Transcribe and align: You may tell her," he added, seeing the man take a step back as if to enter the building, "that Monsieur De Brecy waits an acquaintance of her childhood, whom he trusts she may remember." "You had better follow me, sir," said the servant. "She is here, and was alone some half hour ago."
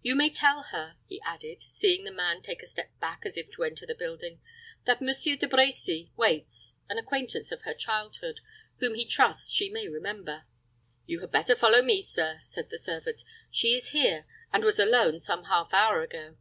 You 0.00 0.14
may 0.16 0.30
tell 0.30 0.62
her," 0.72 0.96
he 1.04 1.20
added, 1.26 1.60
seeing 1.60 2.04
the 2.04 2.10
man 2.10 2.40
take 2.40 2.62
a 2.62 2.66
step 2.66 2.98
back 3.00 3.26
as 3.26 3.36
if 3.36 3.50
to 3.50 3.64
enter 3.64 3.84
the 3.84 3.94
building, 3.94 4.40
"that 4.86 5.02
Monsieur 5.02 5.36
De 5.36 5.46
Brecy 5.46 6.10
waits 6.16 6.76
an 6.88 6.96
acquaintance 6.96 7.52
of 7.52 7.60
her 7.64 7.74
childhood, 7.74 8.40
whom 8.78 8.94
he 8.94 9.04
trusts 9.04 9.52
she 9.52 9.68
may 9.68 9.86
remember." 9.86 10.44
"You 11.04 11.20
had 11.20 11.32
better 11.32 11.54
follow 11.54 11.82
me, 11.82 12.00
sir," 12.00 12.38
said 12.40 12.70
the 12.70 12.78
servant. 12.78 13.24
"She 13.50 13.74
is 13.74 13.90
here, 13.90 14.24
and 14.50 14.64
was 14.64 14.78
alone 14.78 15.20
some 15.20 15.44
half 15.44 15.74
hour 15.74 16.00
ago." 16.00 16.38